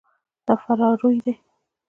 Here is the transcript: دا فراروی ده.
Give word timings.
دا 0.45 0.53
فراروی 0.63 1.17
ده. 1.25 1.33